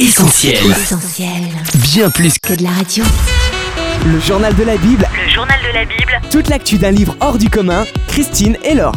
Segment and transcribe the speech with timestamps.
[0.00, 0.54] Essentiel.
[0.70, 1.28] Essentiel.
[1.74, 3.04] Bien plus Que de la radio.
[4.06, 7.36] Le journal de la Bible, Le journal de la Bible, toute l'actu d'un livre hors
[7.36, 8.94] du commun, Christine et Laure.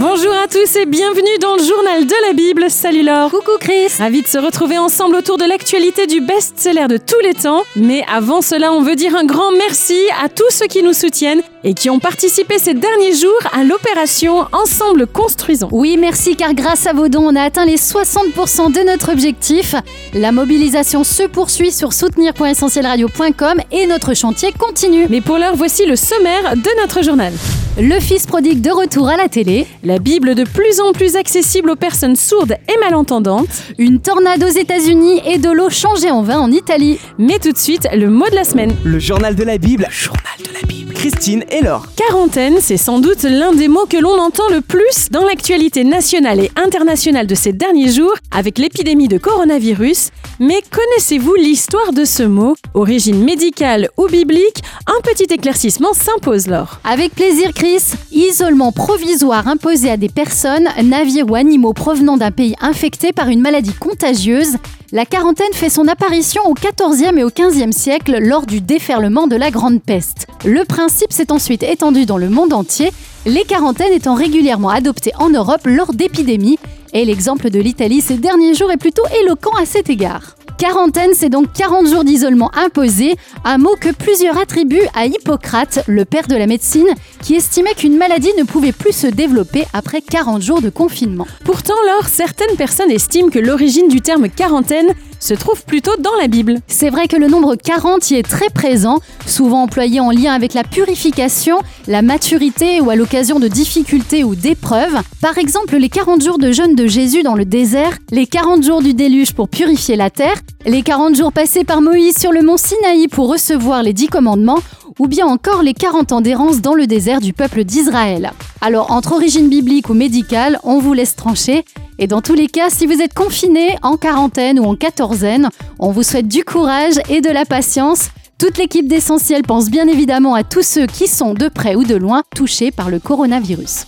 [0.00, 2.70] Bonjour à tous et bienvenue dans le journal de la Bible.
[2.70, 3.30] Salut Laure.
[3.30, 3.88] Coucou Chris.
[3.98, 7.64] Ravi de se retrouver ensemble autour de l'actualité du best-seller de tous les temps.
[7.76, 11.42] Mais avant cela, on veut dire un grand merci à tous ceux qui nous soutiennent
[11.64, 15.68] et qui ont participé ces derniers jours à l'opération Ensemble Construisons.
[15.70, 19.74] Oui, merci car grâce à vos dons, on a atteint les 60% de notre objectif.
[20.14, 25.08] La mobilisation se poursuit sur soutenir.essentielradio.com et notre chantier continue.
[25.10, 27.34] Mais pour l'heure, voici le sommaire de notre journal.
[27.78, 31.68] Le fils prodigue de retour à la télé, La Bible de plus en plus accessible
[31.68, 33.48] aux personnes sourdes et malentendantes.
[33.76, 37.00] une tornade aux États-Unis et de l'eau changée en vin en Italie.
[37.18, 38.72] Mais tout de suite, le mot de la semaine.
[38.84, 41.86] Le journal de la Bible, journal de la Bible, Christine et Laure.
[41.96, 46.40] Quarantaine, c'est sans doute l'un des mots que l'on entend le plus dans l'actualité nationale
[46.40, 50.10] et internationale de ces derniers jours avec l'épidémie de coronavirus.
[50.40, 52.54] Mais connaissez-vous l'histoire de ce mot?
[52.74, 54.62] Origine médicale ou biblique?
[54.86, 56.80] Un petit éclaircissement s'impose, Laure.
[56.84, 62.56] Avec plaisir Chris, isolement provisoire imposé à des personnes, navires ou animaux provenant d'un pays
[62.60, 64.58] infecté par une maladie contagieuse,
[64.92, 69.36] la quarantaine fait son apparition au XIVe et au XVe siècle lors du déferlement de
[69.36, 70.26] la Grande Peste.
[70.44, 72.92] Le principe s'est ensuite étendu dans le monde entier,
[73.26, 76.58] les quarantaines étant régulièrement adoptées en Europe lors d'épidémies,
[76.92, 80.36] et l'exemple de l'Italie ces derniers jours est plutôt éloquent à cet égard.
[80.60, 86.04] Quarantaine, c'est donc 40 jours d'isolement imposé, un mot que plusieurs attribuent à Hippocrate, le
[86.04, 86.88] père de la médecine,
[87.22, 91.26] qui estimait qu'une maladie ne pouvait plus se développer après 40 jours de confinement.
[91.46, 94.88] Pourtant, Laure, certaines personnes estiment que l'origine du terme quarantaine
[95.20, 96.60] se trouve plutôt dans la Bible.
[96.66, 100.54] C'est vrai que le nombre 40 y est très présent, souvent employé en lien avec
[100.54, 104.98] la purification, la maturité ou à l'occasion de difficultés ou d'épreuves.
[105.20, 108.82] Par exemple, les 40 jours de jeûne de Jésus dans le désert, les 40 jours
[108.82, 112.56] du déluge pour purifier la terre, les 40 jours passés par Moïse sur le mont
[112.56, 114.58] Sinaï pour recevoir les 10 commandements,
[114.98, 118.32] ou bien encore les 40 ans d'errance dans le désert du peuple d'Israël.
[118.60, 121.64] Alors, entre origine biblique ou médicale, on vous laisse trancher.
[122.02, 125.90] Et dans tous les cas, si vous êtes confiné, en quarantaine ou en quatorzaine, on
[125.90, 128.08] vous souhaite du courage et de la patience.
[128.38, 131.94] Toute l'équipe d'Essentiel pense bien évidemment à tous ceux qui sont de près ou de
[131.94, 133.84] loin touchés par le coronavirus.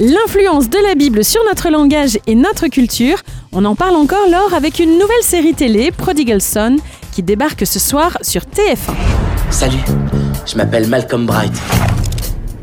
[0.00, 3.18] L'influence de la Bible sur notre langage et notre culture,
[3.52, 6.78] on en parle encore lors avec une nouvelle série télé, Prodigal Son,
[7.12, 8.92] qui débarque ce soir sur TF1.
[9.50, 9.84] Salut,
[10.46, 11.52] je m'appelle Malcolm Bright.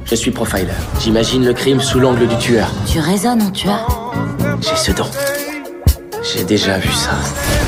[0.09, 0.68] Je suis profiler.
[1.01, 2.72] J'imagine le crime sous l'angle du tueur.
[2.90, 4.13] Tu raisonnes en tueur
[4.62, 5.03] J'ai ce don.
[6.23, 7.12] J'ai déjà vu ça.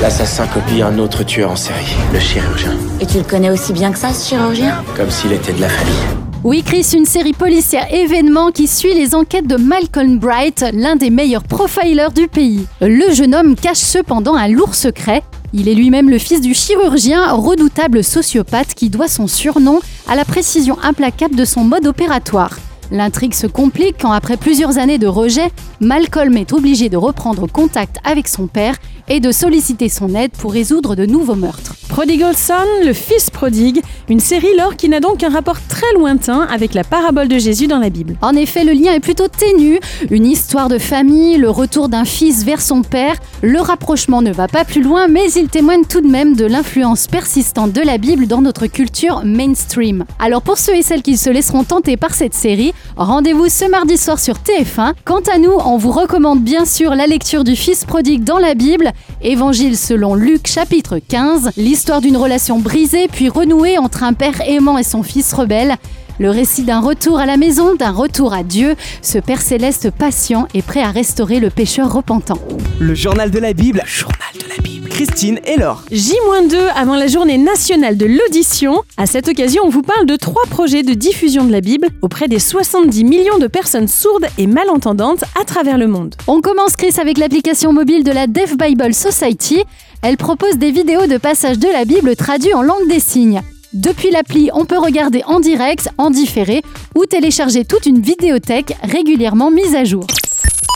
[0.00, 2.72] L'assassin copie un autre tueur en série, le chirurgien.
[2.98, 4.82] Et tu le connais aussi bien que ça, ce chirurgien?
[4.96, 5.94] Comme s'il était de la famille.
[6.42, 11.10] Oui, Chris, une série policière événement qui suit les enquêtes de Malcolm Bright, l'un des
[11.10, 12.66] meilleurs profilers du pays.
[12.80, 15.22] Le jeune homme cache cependant un lourd secret.
[15.52, 20.24] Il est lui-même le fils du chirurgien, redoutable sociopathe qui doit son surnom à la
[20.24, 22.58] précision implacable de son mode opératoire.
[22.90, 25.50] L'intrigue se complique quand, après plusieurs années de rejet,
[25.80, 28.74] Malcolm est obligé de reprendre contact avec son père
[29.08, 31.79] et de solliciter son aide pour résoudre de nouveaux meurtres.
[31.90, 36.42] Prodigal Son, le fils prodigue, une série lore qui n'a donc un rapport très lointain
[36.42, 38.16] avec la parabole de Jésus dans la Bible.
[38.22, 39.80] En effet, le lien est plutôt ténu.
[40.08, 43.16] Une histoire de famille, le retour d'un fils vers son père.
[43.42, 47.08] Le rapprochement ne va pas plus loin, mais il témoigne tout de même de l'influence
[47.08, 50.04] persistante de la Bible dans notre culture mainstream.
[50.20, 53.96] Alors pour ceux et celles qui se laisseront tenter par cette série, rendez-vous ce mardi
[53.98, 54.92] soir sur TF1.
[55.04, 58.54] Quant à nous, on vous recommande bien sûr la lecture du Fils prodigue dans la
[58.54, 64.40] Bible, Évangile selon Luc chapitre 15, l'histoire d'une relation brisée puis renouée entre un père
[64.46, 65.76] aimant et son fils rebelle.
[66.20, 70.48] Le récit d'un retour à la maison, d'un retour à Dieu, ce Père céleste patient
[70.52, 72.36] et prêt à restaurer le pécheur repentant.
[72.78, 75.82] Le journal de la Bible, journal de la Bible, Christine et Laure.
[75.90, 78.82] J-2 avant la journée nationale de l'audition.
[78.98, 82.28] À cette occasion, on vous parle de trois projets de diffusion de la Bible auprès
[82.28, 86.16] des 70 millions de personnes sourdes et malentendantes à travers le monde.
[86.26, 89.64] On commence Chris avec l'application mobile de la Deaf Bible Society.
[90.02, 93.40] Elle propose des vidéos de passages de la Bible traduits en langue des signes.
[93.72, 96.62] Depuis l'appli, on peut regarder en direct, en différé
[96.96, 100.04] ou télécharger toute une vidéothèque régulièrement mise à jour.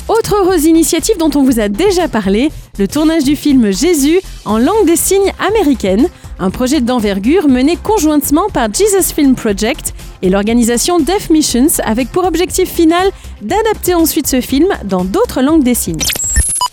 [0.08, 4.58] Autre heureuse initiative dont on vous a déjà parlé, le tournage du film Jésus en
[4.58, 6.08] langue des signes américaine,
[6.38, 9.92] un projet d'envergure mené conjointement par Jesus Film Project
[10.22, 13.10] et l'organisation Deaf Missions avec pour objectif final
[13.42, 15.98] d'adapter ensuite ce film dans d'autres langues des signes.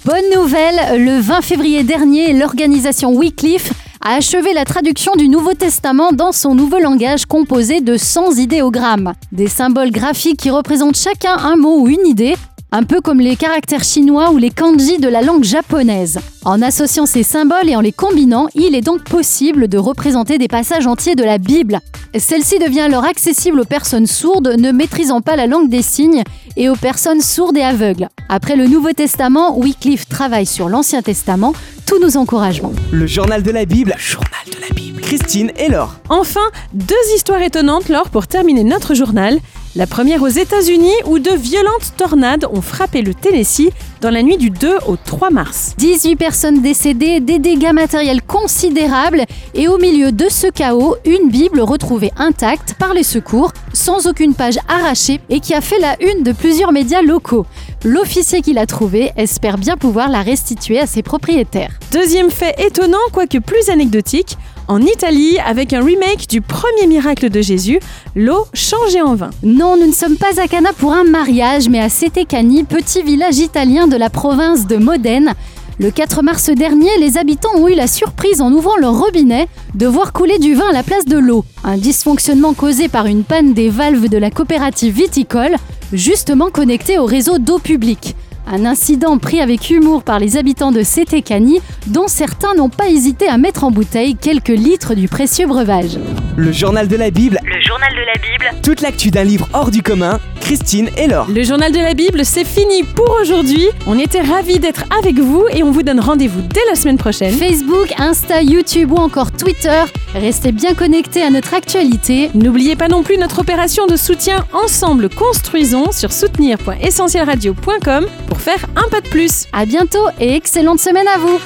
[0.05, 3.71] Bonne nouvelle, le 20 février dernier, l'organisation Wycliffe
[4.03, 9.13] a achevé la traduction du Nouveau Testament dans son nouveau langage composé de 100 idéogrammes.
[9.31, 12.35] Des symboles graphiques qui représentent chacun un mot ou une idée.
[12.73, 16.19] Un peu comme les caractères chinois ou les kanji de la langue japonaise.
[16.45, 20.47] En associant ces symboles et en les combinant, il est donc possible de représenter des
[20.47, 21.81] passages entiers de la Bible.
[22.17, 26.23] Celle-ci devient alors accessible aux personnes sourdes ne maîtrisant pas la langue des signes
[26.55, 28.07] et aux personnes sourdes et aveugles.
[28.29, 31.53] Après le Nouveau Testament, Wycliffe travaille sur l'Ancien Testament,
[31.85, 32.71] tous nos encouragements.
[32.91, 33.95] Le journal de la Bible.
[33.97, 35.01] journal de la Bible.
[35.01, 35.95] Christine et Laure.
[36.07, 36.39] Enfin,
[36.73, 39.39] deux histoires étonnantes, Laure, pour terminer notre journal.
[39.73, 43.69] La première aux États-Unis où de violentes tornades ont frappé le Tennessee
[44.01, 45.75] dans la nuit du 2 au 3 mars.
[45.77, 49.23] 18 personnes décédées, des dégâts matériels considérables
[49.53, 54.33] et au milieu de ce chaos, une Bible retrouvée intacte par les secours, sans aucune
[54.33, 57.45] page arrachée et qui a fait la une de plusieurs médias locaux.
[57.85, 61.79] L'officier qui l'a trouvée espère bien pouvoir la restituer à ses propriétaires.
[61.93, 67.41] Deuxième fait étonnant, quoique plus anecdotique, en Italie, avec un remake du premier miracle de
[67.41, 67.79] Jésus,
[68.15, 69.29] l'eau changée en vin.
[69.43, 73.39] Non, nous ne sommes pas à Cana pour un mariage, mais à Setecani, petit village
[73.39, 75.33] italien de la province de Modène.
[75.79, 79.87] Le 4 mars dernier, les habitants ont eu la surprise en ouvrant leur robinet de
[79.87, 81.43] voir couler du vin à la place de l'eau.
[81.63, 85.55] Un dysfonctionnement causé par une panne des valves de la coopérative viticole,
[85.91, 88.15] justement connectée au réseau d'eau publique.
[88.53, 93.29] Un incident pris avec humour par les habitants de Sétécani, dont certains n'ont pas hésité
[93.29, 95.97] à mettre en bouteille quelques litres du précieux breuvage.
[96.35, 97.39] Le journal de la Bible.
[97.45, 98.61] Le journal de la Bible.
[98.63, 100.19] Toute l'actu d'un livre hors du commun.
[100.41, 101.27] Christine et Laure.
[101.29, 103.65] Le journal de la Bible, c'est fini pour aujourd'hui.
[103.87, 107.33] On était ravis d'être avec vous et on vous donne rendez-vous dès la semaine prochaine.
[107.33, 109.83] Facebook, Insta, YouTube ou encore Twitter,
[110.13, 112.29] restez bien connectés à notre actualité.
[112.33, 118.89] N'oubliez pas non plus notre opération de soutien Ensemble Construisons sur soutenir.essentielradio.com pour faire un
[118.89, 119.45] pas de plus.
[119.53, 121.39] À bientôt et excellente semaine à vous.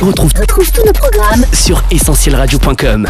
[0.00, 3.06] On retrouve, Retrouve tous nos programmes sur essentielradio.com.